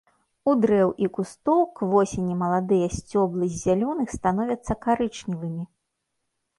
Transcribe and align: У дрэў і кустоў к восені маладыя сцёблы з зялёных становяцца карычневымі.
У 0.51 0.53
дрэў 0.61 0.89
і 1.05 1.09
кустоў 1.17 1.59
к 1.75 1.91
восені 1.91 2.33
маладыя 2.41 2.87
сцёблы 2.97 3.43
з 3.53 3.63
зялёных 3.67 4.07
становяцца 4.19 4.81
карычневымі. 4.91 5.63